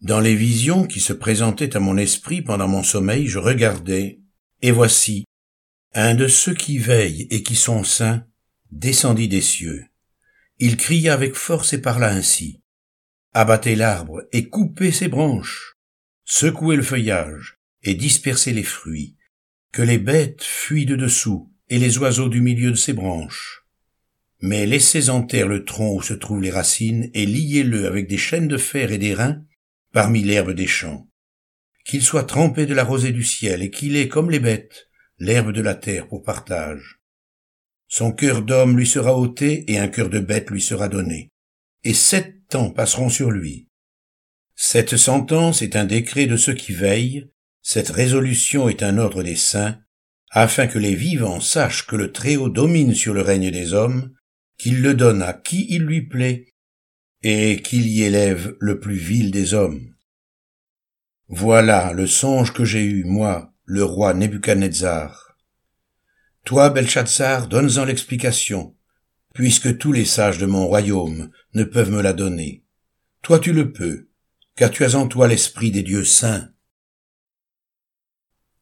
Dans 0.00 0.20
les 0.20 0.34
visions 0.34 0.86
qui 0.86 1.00
se 1.00 1.12
présentaient 1.12 1.76
à 1.76 1.80
mon 1.80 1.96
esprit 1.96 2.42
pendant 2.42 2.68
mon 2.68 2.82
sommeil, 2.82 3.26
je 3.26 3.38
regardais, 3.38 4.20
et 4.60 4.70
voici, 4.70 5.24
un 5.94 6.14
de 6.14 6.28
ceux 6.28 6.54
qui 6.54 6.78
veillent 6.78 7.26
et 7.30 7.42
qui 7.42 7.54
sont 7.54 7.84
saints 7.84 8.26
descendit 8.70 9.28
des 9.28 9.40
cieux. 9.40 9.84
Il 10.58 10.76
cria 10.76 11.14
avec 11.14 11.34
force 11.34 11.72
et 11.72 11.80
parla 11.80 12.12
ainsi. 12.12 12.60
Abattez 13.32 13.76
l'arbre 13.76 14.22
et 14.32 14.48
coupez 14.48 14.92
ses 14.92 15.08
branches, 15.08 15.76
secouez 16.24 16.76
le 16.76 16.82
feuillage 16.82 17.58
et 17.82 17.94
dispersez 17.94 18.52
les 18.52 18.62
fruits, 18.62 19.16
que 19.72 19.82
les 19.82 19.98
bêtes 19.98 20.42
fuient 20.42 20.86
de 20.86 20.96
dessous 20.96 21.50
et 21.68 21.78
les 21.78 21.98
oiseaux 21.98 22.28
du 22.28 22.40
milieu 22.40 22.70
de 22.70 22.76
ses 22.76 22.92
branches. 22.92 23.64
Mais 24.40 24.66
laissez 24.66 25.10
en 25.10 25.22
terre 25.22 25.48
le 25.48 25.64
tronc 25.64 25.96
où 25.96 26.02
se 26.02 26.14
trouvent 26.14 26.42
les 26.42 26.50
racines 26.50 27.10
et 27.14 27.26
liez-le 27.26 27.86
avec 27.86 28.08
des 28.08 28.18
chaînes 28.18 28.48
de 28.48 28.58
fer 28.58 28.92
et 28.92 28.98
des 28.98 29.14
reins 29.14 29.42
parmi 29.94 30.24
l'herbe 30.24 30.50
des 30.50 30.66
champs. 30.66 31.08
Qu'il 31.86 32.02
soit 32.02 32.24
trempé 32.24 32.66
de 32.66 32.74
la 32.74 32.82
rosée 32.82 33.12
du 33.12 33.22
ciel 33.22 33.62
et 33.62 33.70
qu'il 33.70 33.96
ait, 33.96 34.08
comme 34.08 34.28
les 34.28 34.40
bêtes, 34.40 34.88
l'herbe 35.18 35.52
de 35.52 35.62
la 35.62 35.76
terre 35.76 36.08
pour 36.08 36.24
partage. 36.24 37.00
Son 37.86 38.10
cœur 38.10 38.42
d'homme 38.42 38.76
lui 38.76 38.88
sera 38.88 39.16
ôté 39.16 39.70
et 39.70 39.78
un 39.78 39.86
cœur 39.86 40.10
de 40.10 40.18
bête 40.18 40.50
lui 40.50 40.60
sera 40.60 40.88
donné. 40.88 41.30
Et 41.84 41.94
sept 41.94 42.48
temps 42.48 42.70
passeront 42.70 43.08
sur 43.08 43.30
lui. 43.30 43.68
Cette 44.56 44.96
sentence 44.96 45.62
est 45.62 45.76
un 45.76 45.84
décret 45.84 46.26
de 46.26 46.36
ceux 46.36 46.54
qui 46.54 46.72
veillent, 46.72 47.30
cette 47.62 47.90
résolution 47.90 48.68
est 48.68 48.82
un 48.82 48.98
ordre 48.98 49.22
des 49.22 49.36
saints, 49.36 49.78
afin 50.30 50.66
que 50.66 50.80
les 50.80 50.96
vivants 50.96 51.40
sachent 51.40 51.86
que 51.86 51.94
le 51.94 52.10
Très-Haut 52.10 52.48
domine 52.48 52.94
sur 52.94 53.14
le 53.14 53.22
règne 53.22 53.52
des 53.52 53.74
hommes, 53.74 54.12
qu'il 54.58 54.82
le 54.82 54.94
donne 54.94 55.22
à 55.22 55.34
qui 55.34 55.66
il 55.70 55.82
lui 55.82 56.02
plaît, 56.02 56.53
et 57.26 57.62
qu'il 57.62 57.88
y 57.88 58.02
élève 58.02 58.54
le 58.60 58.78
plus 58.78 58.98
vil 58.98 59.30
des 59.30 59.54
hommes. 59.54 59.94
Voilà 61.28 61.94
le 61.94 62.06
songe 62.06 62.52
que 62.52 62.66
j'ai 62.66 62.84
eu, 62.84 63.04
moi, 63.04 63.54
le 63.64 63.82
roi 63.82 64.12
Nebuchadnezzar. 64.12 65.34
Toi, 66.44 66.68
Belshazzar, 66.68 67.48
donne-en 67.48 67.86
l'explication, 67.86 68.76
puisque 69.32 69.78
tous 69.78 69.90
les 69.90 70.04
sages 70.04 70.36
de 70.36 70.44
mon 70.44 70.66
royaume 70.66 71.30
ne 71.54 71.64
peuvent 71.64 71.90
me 71.90 72.02
la 72.02 72.12
donner. 72.12 72.62
Toi 73.22 73.38
tu 73.38 73.54
le 73.54 73.72
peux, 73.72 74.10
car 74.54 74.70
tu 74.70 74.84
as 74.84 74.94
en 74.94 75.08
toi 75.08 75.26
l'esprit 75.26 75.70
des 75.70 75.82
dieux 75.82 76.04
saints. 76.04 76.50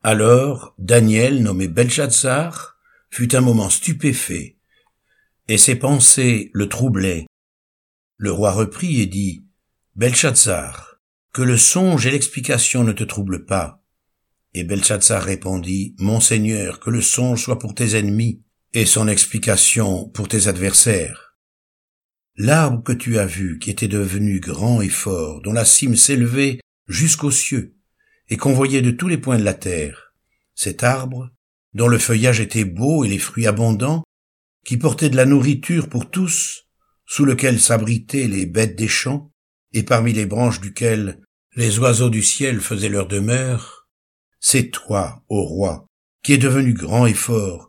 Alors 0.04 0.76
Daniel, 0.78 1.42
nommé 1.42 1.66
Belshazzar, 1.66 2.78
fut 3.10 3.34
un 3.34 3.40
moment 3.40 3.70
stupéfait, 3.70 4.56
et 5.48 5.58
ses 5.58 5.74
pensées 5.74 6.52
le 6.54 6.68
troublaient, 6.68 7.26
le 8.22 8.30
roi 8.30 8.52
reprit 8.52 9.00
et 9.00 9.06
dit, 9.06 9.44
Belshazzar, 9.96 11.00
que 11.32 11.42
le 11.42 11.56
songe 11.56 12.06
et 12.06 12.12
l'explication 12.12 12.84
ne 12.84 12.92
te 12.92 13.02
troublent 13.02 13.46
pas. 13.46 13.82
Et 14.54 14.62
Belshazzar 14.62 15.24
répondit, 15.24 15.96
Monseigneur, 15.98 16.78
que 16.78 16.90
le 16.90 17.00
songe 17.00 17.42
soit 17.42 17.58
pour 17.58 17.74
tes 17.74 17.96
ennemis, 17.96 18.40
et 18.74 18.86
son 18.86 19.08
explication 19.08 20.08
pour 20.10 20.28
tes 20.28 20.46
adversaires. 20.46 21.36
L'arbre 22.36 22.84
que 22.84 22.92
tu 22.92 23.18
as 23.18 23.26
vu, 23.26 23.58
qui 23.58 23.70
était 23.70 23.88
devenu 23.88 24.38
grand 24.38 24.80
et 24.80 24.88
fort, 24.88 25.42
dont 25.42 25.52
la 25.52 25.64
cime 25.64 25.96
s'élevait 25.96 26.60
jusqu'aux 26.86 27.32
cieux, 27.32 27.74
et 28.28 28.36
qu'on 28.36 28.52
voyait 28.52 28.82
de 28.82 28.92
tous 28.92 29.08
les 29.08 29.18
points 29.18 29.38
de 29.38 29.42
la 29.42 29.54
terre, 29.54 30.14
cet 30.54 30.84
arbre, 30.84 31.28
dont 31.74 31.88
le 31.88 31.98
feuillage 31.98 32.38
était 32.38 32.64
beau 32.64 33.02
et 33.02 33.08
les 33.08 33.18
fruits 33.18 33.48
abondants, 33.48 34.04
qui 34.64 34.76
portait 34.76 35.10
de 35.10 35.16
la 35.16 35.26
nourriture 35.26 35.88
pour 35.88 36.08
tous, 36.08 36.61
sous 37.12 37.26
lequel 37.26 37.60
s'abritaient 37.60 38.26
les 38.26 38.46
bêtes 38.46 38.74
des 38.74 38.88
champs, 38.88 39.30
et 39.74 39.82
parmi 39.82 40.14
les 40.14 40.24
branches 40.24 40.62
duquel 40.62 41.20
les 41.54 41.78
oiseaux 41.78 42.08
du 42.08 42.22
ciel 42.22 42.58
faisaient 42.62 42.88
leur 42.88 43.06
demeure, 43.06 43.86
c'est 44.40 44.70
toi, 44.70 45.22
ô 45.28 45.42
roi, 45.42 45.86
qui 46.22 46.32
es 46.32 46.38
devenu 46.38 46.72
grand 46.72 47.04
et 47.04 47.12
fort, 47.12 47.68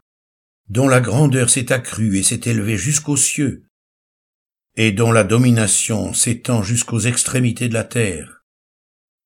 dont 0.70 0.88
la 0.88 1.02
grandeur 1.02 1.50
s'est 1.50 1.74
accrue 1.74 2.18
et 2.18 2.24
s'est 2.24 2.40
élevée 2.46 2.78
jusqu'aux 2.78 3.18
cieux, 3.18 3.66
et 4.78 4.94
dont 4.94 5.12
la 5.12 5.26
domination 5.26 6.14
s'étend 6.14 6.64
jusqu'aux 6.64 7.02
extrémités 7.02 7.68
de 7.68 7.74
la 7.74 7.84
terre. 7.84 8.46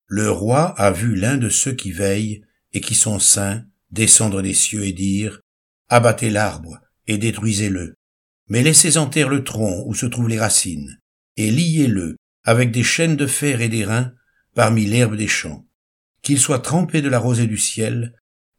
Le 0.08 0.32
roi 0.32 0.64
a 0.80 0.90
vu 0.90 1.16
l'un 1.16 1.38
de 1.38 1.50
ceux 1.50 1.74
qui 1.74 1.92
veillent 1.92 2.44
et 2.74 2.82
qui 2.82 2.96
sont 2.96 3.20
saints 3.20 3.66
descendre 3.92 4.42
des 4.42 4.56
cieux 4.56 4.84
et 4.84 4.94
dire, 4.94 5.42
abattez 5.90 6.32
l'arbre 6.32 6.80
et 7.06 7.20
détruisez-le 7.20 7.97
mais 8.50 8.64
laissez 8.64 8.98
en 8.98 9.08
terre 9.08 9.30
le 9.30 9.44
tronc 9.44 9.84
où 9.86 9.94
se 9.94 10.06
trouvent 10.06 10.30
les 10.30 10.40
racines, 10.40 11.00
et 11.36 11.52
liez-le 11.52 12.16
avec 12.44 12.72
des 12.72 12.84
chaînes 12.84 13.18
de 13.18 13.28
fer 13.28 13.62
et 13.62 13.70
d'airain 13.70 14.14
parmi 14.56 14.86
l'herbe 14.86 15.16
des 15.16 15.28
champs, 15.28 15.68
qu'il 16.22 16.40
soit 16.40 16.60
trempé 16.60 17.02
de 17.02 17.10
la 17.10 17.20
rosée 17.20 17.48
du 17.48 17.58
ciel, 17.58 18.14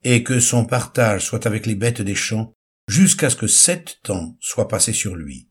et 0.04 0.22
que 0.22 0.40
son 0.40 0.64
partage 0.64 1.24
soit 1.24 1.46
avec 1.46 1.66
les 1.66 1.74
bêtes 1.74 2.02
des 2.02 2.14
champs, 2.14 2.54
jusqu'à 2.86 3.30
ce 3.30 3.36
que 3.36 3.46
sept 3.46 3.98
temps 4.02 4.36
soient 4.40 4.68
passés 4.68 4.92
sur 4.92 5.16
lui. 5.16 5.50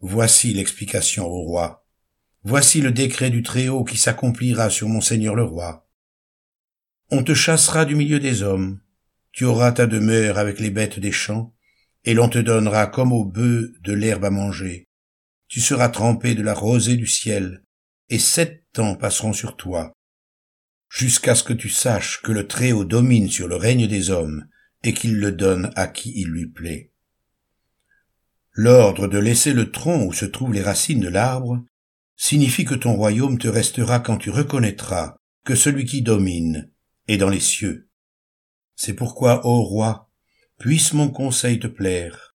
Voici 0.00 0.52
l'explication 0.52 1.26
au 1.26 1.42
roi. 1.42 1.86
Voici 2.42 2.82
le 2.82 2.92
décret 2.92 3.30
du 3.30 3.42
Très-Haut 3.42 3.84
qui 3.84 3.96
s'accomplira 3.96 4.68
sur 4.68 4.88
mon 4.88 5.00
Seigneur 5.00 5.34
le 5.34 5.44
roi. 5.44 5.88
On 7.10 7.22
te 7.22 7.32
chassera 7.32 7.84
du 7.84 7.94
milieu 7.94 8.20
des 8.20 8.42
hommes, 8.42 8.80
tu 9.32 9.44
auras 9.44 9.72
ta 9.72 9.86
demeure 9.86 10.38
avec 10.38 10.60
les 10.60 10.70
bêtes 10.70 10.98
des 10.98 11.12
champs, 11.12 11.53
et 12.04 12.14
l'on 12.14 12.28
te 12.28 12.38
donnera 12.38 12.86
comme 12.86 13.12
au 13.12 13.24
bœuf 13.24 13.70
de 13.80 13.92
l'herbe 13.92 14.24
à 14.24 14.30
manger. 14.30 14.84
Tu 15.48 15.60
seras 15.60 15.88
trempé 15.88 16.34
de 16.34 16.42
la 16.42 16.54
rosée 16.54 16.96
du 16.96 17.06
ciel, 17.06 17.62
et 18.08 18.18
sept 18.18 18.64
temps 18.72 18.94
passeront 18.94 19.32
sur 19.32 19.56
toi, 19.56 19.92
jusqu'à 20.90 21.34
ce 21.34 21.42
que 21.42 21.52
tu 21.52 21.68
saches 21.68 22.20
que 22.22 22.32
le 22.32 22.46
Très-Haut 22.46 22.84
domine 22.84 23.28
sur 23.28 23.48
le 23.48 23.56
règne 23.56 23.86
des 23.86 24.10
hommes, 24.10 24.46
et 24.82 24.92
qu'il 24.92 25.18
le 25.18 25.32
donne 25.32 25.70
à 25.76 25.86
qui 25.86 26.12
il 26.16 26.28
lui 26.28 26.46
plaît. 26.46 26.92
L'ordre 28.52 29.08
de 29.08 29.18
laisser 29.18 29.52
le 29.52 29.72
tronc 29.72 30.06
où 30.06 30.12
se 30.12 30.26
trouvent 30.26 30.52
les 30.52 30.62
racines 30.62 31.00
de 31.00 31.08
l'arbre 31.08 31.64
signifie 32.16 32.64
que 32.64 32.74
ton 32.74 32.94
royaume 32.94 33.38
te 33.38 33.48
restera 33.48 33.98
quand 33.98 34.18
tu 34.18 34.30
reconnaîtras 34.30 35.16
que 35.44 35.54
celui 35.54 35.84
qui 35.84 36.02
domine 36.02 36.70
est 37.08 37.16
dans 37.16 37.30
les 37.30 37.40
cieux. 37.40 37.88
C'est 38.76 38.94
pourquoi, 38.94 39.46
ô 39.46 39.62
roi, 39.62 40.03
puisse 40.58 40.92
mon 40.92 41.08
conseil 41.08 41.58
te 41.58 41.66
plaire. 41.66 42.34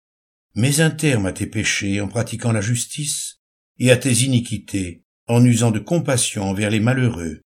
Mets 0.55 0.81
un 0.81 0.89
terme 0.89 1.25
à 1.25 1.31
tes 1.31 1.47
péchés 1.47 2.01
en 2.01 2.07
pratiquant 2.07 2.51
la 2.51 2.61
justice 2.61 3.39
et 3.77 3.91
à 3.91 3.97
tes 3.97 4.23
iniquités 4.23 5.03
en 5.27 5.45
usant 5.45 5.71
de 5.71 5.79
compassion 5.79 6.43
envers 6.43 6.71
les 6.71 6.79
malheureux, 6.79 7.41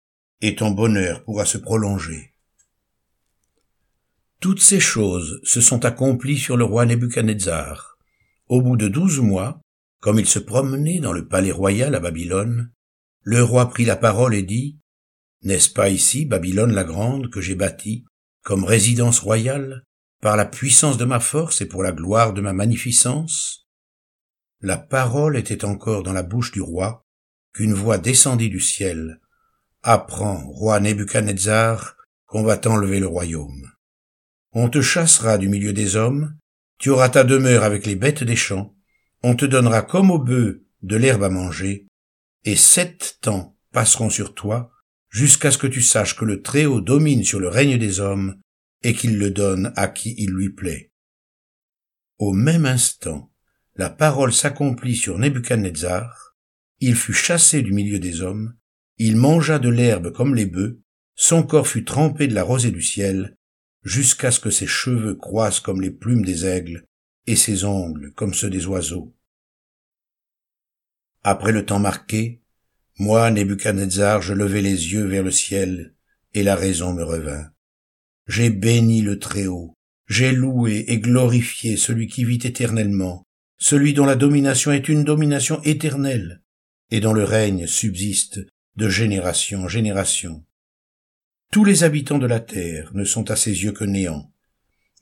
et 0.41 0.57
ton 0.57 0.73
bonheur 0.73 1.23
pourra 1.25 1.47
se 1.47 1.59
prolonger. 1.59 2.35
Toutes 4.41 4.61
ces 4.61 4.81
choses 4.81 5.41
se 5.45 5.61
sont 5.61 5.85
accomplies 5.85 6.39
sur 6.39 6.57
le 6.57 6.65
roi 6.65 6.87
Nebuchadnezzar. 6.87 7.97
Au 8.49 8.63
bout 8.63 8.77
de 8.77 8.89
douze 8.89 9.21
mois, 9.21 9.61
comme 10.01 10.19
il 10.19 10.27
se 10.27 10.39
promenait 10.39 11.01
dans 11.01 11.13
le 11.13 11.27
palais 11.27 11.53
royal 11.53 11.95
à 11.95 12.01
Babylone, 12.01 12.71
le 13.23 13.43
roi 13.43 13.69
prit 13.69 13.85
la 13.85 13.97
parole 13.97 14.35
et 14.35 14.43
dit, 14.43 14.79
N'est-ce 15.43 15.71
pas 15.71 15.89
ici 15.89 16.25
Babylone 16.25 16.73
la 16.73 16.85
grande 16.85 17.31
que 17.31 17.41
j'ai 17.41 17.55
bâtie 17.55 18.05
comme 18.43 18.65
résidence 18.65 19.21
royale, 19.21 19.85
par 20.21 20.37
la 20.37 20.45
puissance 20.45 20.99
de 20.99 21.05
ma 21.05 21.21
force 21.21 21.61
et 21.61 21.67
pour 21.67 21.83
la 21.83 21.93
gloire 21.93 22.33
de 22.33 22.41
ma 22.41 22.53
magnificence? 22.53 23.69
La 24.61 24.77
parole 24.77 25.37
était 25.37 25.65
encore 25.65 26.03
dans 26.03 26.13
la 26.13 26.23
bouche 26.23 26.51
du 26.53 26.61
roi, 26.61 27.07
qu'une 27.53 27.75
voix 27.75 27.99
descendit 27.99 28.51
du 28.51 28.61
ciel. 28.61 29.21
Apprends, 29.83 30.45
roi 30.49 30.81
Nebuchadnezzar, 30.81 31.97
qu'on 32.27 32.43
va 32.43 32.57
t'enlever 32.57 33.01
le 33.01 33.07
royaume. 33.07 33.71
On 34.53 34.69
te 34.69 34.81
chassera 34.81 35.39
du 35.39 35.49
milieu 35.49 35.73
des 35.73 35.97
hommes, 35.97 36.37
tu 36.79 36.91
auras 36.91 37.09
ta 37.09 37.25
demeure 37.25 37.63
avec 37.63 37.87
les 37.87 37.97
bêtes 37.97 38.25
des 38.25 38.37
champs, 38.37 38.75
on 39.23 39.35
te 39.35 39.45
donnera 39.45 39.83
comme 39.83 40.11
au 40.11 40.19
bœuf 40.19 40.57
de 40.83 40.97
l'herbe 40.97 41.25
à 41.25 41.29
manger, 41.29 41.87
et 42.45 42.57
sept 42.57 43.19
temps 43.21 43.57
passeront 43.73 44.11
sur 44.11 44.35
toi, 44.35 44.71
jusqu'à 45.09 45.51
ce 45.51 45.59
que 45.59 45.67
tu 45.67 45.83
saches 45.83 46.17
que 46.17 46.25
le 46.25 46.43
Très-Haut 46.43 46.81
domine 46.81 47.25
sur 47.25 47.41
le 47.41 47.49
règne 47.49 47.79
des 47.79 48.01
hommes, 48.01 48.41
et 48.83 48.95
qu'il 48.95 49.19
le 49.19 49.31
donne 49.31 49.73
à 49.77 49.89
qui 49.89 50.15
il 50.19 50.31
lui 50.31 50.51
plaît. 50.51 50.93
Au 52.19 52.33
même 52.33 52.67
instant, 52.67 53.33
la 53.77 53.91
parole 53.91 54.33
s'accomplit 54.33 54.97
sur 54.97 55.19
Nebuchadnezzar, 55.19 56.37
il 56.81 56.95
fut 56.95 57.13
chassé 57.13 57.63
du 57.63 57.73
milieu 57.73 57.99
des 57.99 58.23
hommes, 58.23 58.57
il 58.99 59.17
mangea 59.17 59.59
de 59.59 59.69
l'herbe 59.69 60.13
comme 60.13 60.35
les 60.35 60.47
bœufs, 60.47 60.81
son 61.15 61.43
corps 61.43 61.67
fut 61.67 61.85
trempé 61.85 62.29
de 62.29 62.35
la 62.35 62.43
rosée 62.43 62.71
du 62.71 62.83
ciel, 62.83 63.37
jusqu'à 63.83 64.31
ce 64.31 64.41
que 64.41 64.51
ses 64.51 64.67
cheveux 64.67 65.15
croissent 65.15 65.61
comme 65.61 65.81
les 65.81 65.91
plumes 65.91 66.25
des 66.25 66.47
aigles, 66.47 66.87
et 67.27 67.37
ses 67.37 67.65
ongles 67.65 68.13
comme 68.15 68.35
ceux 68.35 68.51
des 68.51 68.67
oiseaux. 68.67 69.15
Après 71.23 71.53
le 71.53 71.67
temps 71.67 71.79
marqué, 71.79 72.43
moi, 72.99 73.31
Nebuchadnezzar, 73.31 74.23
je 74.23 74.35
levai 74.35 74.61
les 74.61 74.93
yeux 74.93 75.07
vers 75.07 75.23
le 75.23 75.31
ciel, 75.31 75.95
et 76.35 76.43
la 76.43 76.57
raison 76.57 76.93
me 76.95 77.05
revint. 77.05 77.53
J'ai 78.29 78.51
béni 78.51 79.01
le 79.01 79.19
Très-Haut, 79.19 79.75
j'ai 80.07 80.33
loué 80.33 80.85
et 80.89 80.99
glorifié 80.99 81.79
celui 81.79 82.09
qui 82.09 82.25
vit 82.25 82.41
éternellement, 82.45 83.25
celui 83.59 83.95
dont 83.95 84.05
la 84.05 84.17
domination 84.17 84.71
est 84.71 84.89
une 84.89 85.03
domination 85.03 85.63
éternelle, 85.63 86.43
et 86.91 87.01
dont 87.01 87.15
le 87.15 87.25
règne 87.25 87.67
subsiste 87.67 88.41
de 88.77 88.89
génération 88.89 89.63
en 89.65 89.69
génération. 89.69 90.45
Tous 91.51 91.65
les 91.65 91.85
habitants 91.85 92.19
de 92.19 92.27
la 92.27 92.41
terre 92.41 92.91
ne 92.95 93.05
sont 93.05 93.31
à 93.31 93.37
ses 93.37 93.65
yeux 93.65 93.73
que 93.73 93.85
néant. 93.85 94.31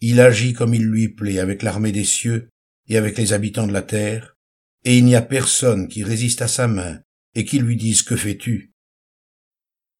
Il 0.00 0.20
agit 0.20 0.52
comme 0.52 0.74
il 0.74 0.84
lui 0.84 1.08
plaît 1.08 1.40
avec 1.40 1.64
l'armée 1.64 1.90
des 1.92 2.04
cieux 2.04 2.48
et 2.88 2.96
avec 2.96 3.18
les 3.18 3.32
habitants 3.32 3.66
de 3.66 3.72
la 3.72 3.82
terre, 3.82 4.36
et 4.84 4.98
il 4.98 5.04
n'y 5.04 5.16
a 5.16 5.22
personne 5.22 5.88
qui 5.88 6.04
résiste 6.04 6.42
à 6.42 6.48
sa 6.48 6.68
main 6.68 7.00
et 7.34 7.44
qui 7.44 7.58
lui 7.58 7.76
dise 7.76 8.02
que 8.02 8.14
fais-tu? 8.14 8.72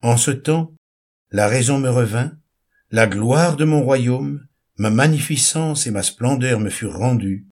En 0.01 0.15
ce 0.15 0.31
temps, 0.31 0.73
la 1.29 1.49
raison 1.49 1.77
me 1.77 1.89
revint, 1.89 2.37
la 2.89 3.05
gloire 3.05 3.57
de 3.57 3.65
mon 3.65 3.83
royaume, 3.83 4.47
ma 4.77 4.89
magnificence 4.89 5.87
et 5.87 5.91
ma 5.91 6.03
splendeur 6.03 6.59
me 6.59 6.69
furent 6.69 6.97
rendues, 6.97 7.47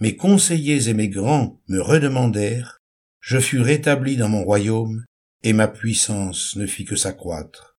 mes 0.00 0.16
conseillers 0.16 0.88
et 0.88 0.94
mes 0.94 1.08
grands 1.08 1.60
me 1.68 1.80
redemandèrent, 1.80 2.78
je 3.20 3.38
fus 3.38 3.60
rétabli 3.60 4.16
dans 4.16 4.28
mon 4.28 4.44
royaume, 4.44 5.04
et 5.42 5.52
ma 5.52 5.68
puissance 5.68 6.56
ne 6.56 6.66
fit 6.66 6.84
que 6.84 6.96
s'accroître. 6.96 7.76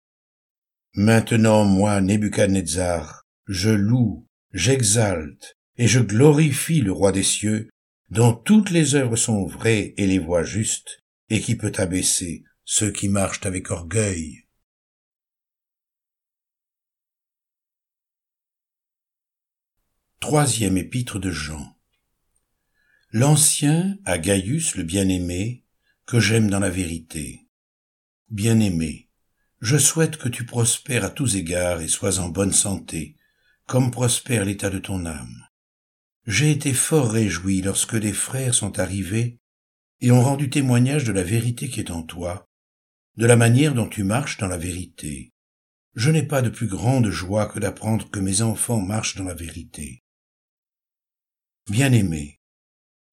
Maintenant, 0.95 1.65
moi, 1.65 2.01
Nebuchadnezzar, 2.01 3.23
je 3.47 3.71
loue, 3.71 4.27
j'exalte 4.53 5.55
et 5.77 5.87
je 5.87 6.01
glorifie 6.01 6.81
le 6.81 6.93
roi 6.93 7.13
des 7.13 7.23
cieux, 7.23 7.69
dont 8.09 8.33
toutes 8.33 8.71
les 8.71 8.95
œuvres 8.95 9.17
sont 9.17 9.45
vraies 9.45 9.93
et 9.99 10.07
les 10.07 10.19
voies 10.19 10.45
justes, 10.45 11.01
et 11.29 11.41
qui 11.41 11.57
peut 11.57 11.73
abaisser 11.77 12.45
ceux 12.65 12.91
qui 12.91 13.09
marchent 13.09 13.45
avec 13.45 13.71
orgueil. 13.71 14.46
Troisième 20.21 20.79
épître 20.79 21.21
de 21.21 21.31
Jean. 21.31 21.77
L'ancien 23.13 23.99
à 24.07 24.19
Gaius 24.19 24.75
le 24.75 24.83
bien-aimé, 24.83 25.63
que 26.07 26.19
j'aime 26.19 26.49
dans 26.49 26.59
la 26.59 26.71
vérité. 26.71 27.47
Bien-aimé, 28.31 29.11
je 29.61 29.77
souhaite 29.77 30.17
que 30.17 30.31
tu 30.31 30.47
prospères 30.47 31.05
à 31.05 31.11
tous 31.11 31.37
égards 31.37 31.81
et 31.83 31.87
sois 31.87 32.19
en 32.19 32.31
bonne 32.31 32.53
santé, 32.53 33.17
comme 33.67 33.91
prospère 33.91 34.47
l'état 34.47 34.71
de 34.71 34.79
ton 34.79 35.05
âme. 35.05 35.47
J'ai 36.27 36.51
été 36.51 36.73
fort 36.73 37.11
réjoui 37.11 37.61
lorsque 37.61 37.97
des 37.97 38.15
frères 38.15 38.55
sont 38.55 38.79
arrivés 38.79 39.39
et 40.01 40.11
ont 40.11 40.23
rendu 40.23 40.49
témoignage 40.49 41.05
de 41.05 41.13
la 41.13 41.23
vérité 41.23 41.69
qui 41.69 41.81
est 41.81 41.91
en 41.91 42.03
toi, 42.03 42.49
de 43.17 43.27
la 43.27 43.37
manière 43.37 43.75
dont 43.75 43.89
tu 43.89 44.03
marches 44.03 44.39
dans 44.39 44.49
la 44.49 44.59
vérité. 44.59 45.35
Je 45.95 46.11
n'ai 46.11 46.25
pas 46.25 46.43
de 46.43 46.51
plus 46.51 46.67
grande 46.67 47.11
joie 47.11 47.47
que 47.47 47.61
d'apprendre 47.61 48.11
que 48.11 48.19
mes 48.19 48.41
enfants 48.41 48.81
marchent 48.81 49.17
dans 49.17 49.25
la 49.25 49.35
vérité. 49.35 50.03
Bien-aimé, 51.69 52.41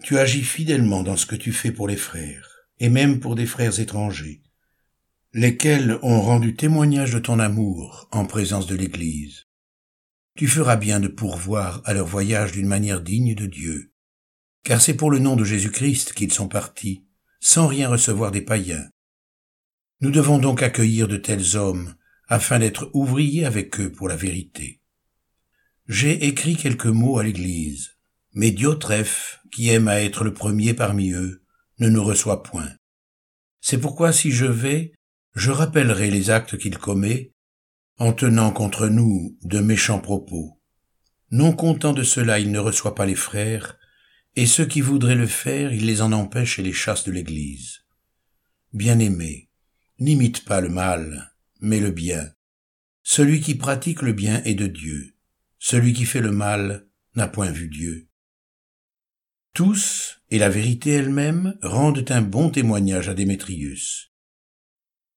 tu 0.04 0.20
agis 0.20 0.44
fidèlement 0.44 1.02
dans 1.02 1.18
ce 1.18 1.26
que 1.26 1.36
tu 1.36 1.52
fais 1.52 1.72
pour 1.72 1.88
les 1.88 1.98
frères, 1.98 2.68
et 2.80 2.90
même 2.90 3.20
pour 3.20 3.34
des 3.34 3.48
frères 3.48 3.80
étrangers, 3.80 4.44
lesquels 5.34 5.98
ont 6.04 6.22
rendu 6.22 6.56
témoignage 6.56 7.14
de 7.14 7.20
ton 7.20 7.40
amour 7.40 8.08
en 8.12 8.26
présence 8.26 8.68
de 8.68 8.76
l'Église. 8.76 9.48
Tu 10.36 10.48
feras 10.48 10.76
bien 10.76 11.00
de 11.00 11.08
pourvoir 11.08 11.82
à 11.86 11.96
leur 11.96 12.06
voyage 12.06 12.52
d'une 12.52 12.68
manière 12.68 13.02
digne 13.02 13.34
de 13.34 13.48
Dieu, 13.48 13.92
car 14.64 14.82
c'est 14.82 14.96
pour 14.96 15.10
le 15.10 15.18
nom 15.18 15.36
de 15.36 15.44
Jésus-Christ 15.44 16.14
qu'ils 16.14 16.34
sont 16.34 16.48
partis, 16.48 17.08
sans 17.40 17.66
rien 17.66 17.90
recevoir 17.90 18.30
des 18.30 18.42
païens. 18.42 18.88
Nous 20.00 20.12
devons 20.12 20.38
donc 20.38 20.62
accueillir 20.62 21.08
de 21.08 21.18
tels 21.18 21.58
hommes, 21.58 21.96
afin 22.28 22.60
d'être 22.60 22.92
ouvriers 22.94 23.46
avec 23.46 23.80
eux 23.80 23.92
pour 23.92 24.08
la 24.08 24.16
vérité. 24.16 24.80
J'ai 25.88 26.26
écrit 26.26 26.56
quelques 26.56 26.86
mots 26.86 27.18
à 27.18 27.24
l'Église, 27.24 27.93
mais 28.34 28.52
Diotrephe, 28.52 29.40
qui 29.52 29.70
aime 29.70 29.88
à 29.88 30.02
être 30.02 30.24
le 30.24 30.34
premier 30.34 30.74
parmi 30.74 31.12
eux, 31.12 31.44
ne 31.80 31.90
nous 31.90 32.04
reçoit 32.04 32.44
point. 32.44 32.70
C'est 33.62 33.80
pourquoi 33.80 34.12
si 34.12 34.32
je 34.32 34.46
vais, 34.46 34.94
je 35.36 35.52
rappellerai 35.52 36.12
les 36.12 36.30
actes 36.30 36.58
qu'il 36.58 36.78
commet, 36.78 37.34
en 37.98 38.14
tenant 38.14 38.52
contre 38.52 38.88
nous 38.88 39.38
de 39.44 39.60
méchants 39.60 40.00
propos. 40.00 40.60
Non 41.32 41.54
content 41.54 41.94
de 41.94 42.04
cela, 42.04 42.40
il 42.40 42.52
ne 42.52 42.60
reçoit 42.60 42.96
pas 42.96 43.06
les 43.06 43.16
frères, 43.16 43.78
et 44.36 44.46
ceux 44.46 44.66
qui 44.66 44.82
voudraient 44.82 45.16
le 45.16 45.28
faire, 45.28 45.74
il 45.74 45.86
les 45.86 46.02
en 46.02 46.12
empêche 46.12 46.60
et 46.60 46.64
les 46.64 46.74
chasse 46.74 47.04
de 47.06 47.12
l'Église. 47.12 47.86
Bien-aimé, 48.74 49.50
n'imite 50.00 50.46
pas 50.46 50.60
le 50.60 50.70
mal, 50.70 51.36
mais 51.62 51.80
le 51.80 51.92
bien. 51.92 52.34
Celui 53.04 53.42
qui 53.42 53.56
pratique 53.56 54.02
le 54.02 54.14
bien 54.14 54.44
est 54.44 54.56
de 54.56 54.68
Dieu. 54.68 55.16
Celui 55.60 55.94
qui 55.94 56.06
fait 56.06 56.22
le 56.22 56.32
mal 56.32 56.88
n'a 57.16 57.28
point 57.28 57.52
vu 57.52 57.68
Dieu. 57.68 58.10
Tous, 59.54 60.20
et 60.32 60.40
la 60.40 60.50
vérité 60.50 60.90
elle-même, 60.94 61.60
rendent 61.62 62.04
un 62.10 62.24
bon 62.24 62.50
témoignage 62.50 63.08
à 63.08 63.14
Démétrius. 63.14 64.12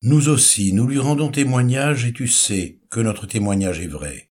Nous 0.03 0.29
aussi, 0.29 0.75
nous 0.75 0.87
lui 0.87 0.99
rendons 0.99 1.31
témoignage 1.31 2.05
et 2.05 2.13
tu 2.13 2.29
sais 2.29 2.83
que 2.91 3.01
notre 3.01 3.27
témoignage 3.27 3.81
est 3.81 3.87
vrai. 3.87 4.31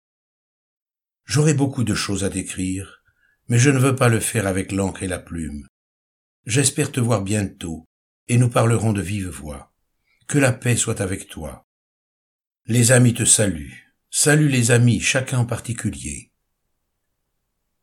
J'aurais 1.25 1.55
beaucoup 1.55 1.85
de 1.85 1.95
choses 1.95 2.25
à 2.25 2.29
décrire, 2.29 3.05
mais 3.47 3.61
je 3.61 3.71
ne 3.71 3.79
veux 3.79 3.95
pas 3.95 4.09
le 4.09 4.19
faire 4.19 4.49
avec 4.49 4.73
l'encre 4.73 5.05
et 5.05 5.09
la 5.09 5.21
plume. 5.21 5.69
J'espère 6.47 6.91
te 6.91 6.99
voir 6.99 7.23
bientôt, 7.23 7.85
et 8.27 8.39
nous 8.39 8.51
parlerons 8.51 8.93
de 8.93 9.03
vive 9.03 9.29
voix. 9.29 9.73
Que 10.27 10.39
la 10.39 10.53
paix 10.53 10.75
soit 10.75 11.01
avec 11.01 11.29
toi. 11.29 11.65
Les 12.67 12.91
amis 12.91 13.15
te 13.15 13.25
saluent. 13.25 13.95
Salue 14.11 14.49
les 14.49 14.73
amis, 14.73 14.99
chacun 14.99 15.39
en 15.39 15.47
particulier. 15.47 16.32